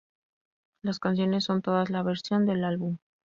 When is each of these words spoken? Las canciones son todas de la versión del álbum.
Las 0.81 0.97
canciones 0.97 1.43
son 1.43 1.61
todas 1.61 1.89
de 1.89 1.93
la 1.93 2.01
versión 2.01 2.47
del 2.47 2.63
álbum. 2.63 2.97